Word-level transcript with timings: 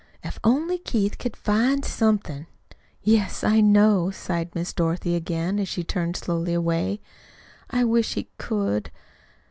If 0.23 0.39
only 0.43 0.79
Keith 0.79 1.19
could 1.19 1.37
find 1.37 1.85
somethin'" 1.85 2.47
"Yes, 3.03 3.43
I 3.43 3.59
know," 3.61 4.09
sighed 4.09 4.55
Miss 4.55 4.73
Dorothy 4.73 5.15
again, 5.15 5.59
as 5.59 5.67
she 5.69 5.83
turned 5.83 6.17
slowly 6.17 6.55
away. 6.55 7.01
"I 7.69 7.83
wish 7.83 8.15
he 8.15 8.27
could." 8.39 8.89